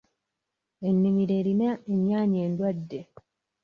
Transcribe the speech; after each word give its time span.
Ennimiro 0.87 1.33
erina 1.41 1.69
ennyaanya 1.91 2.39
endwadde. 2.47 2.99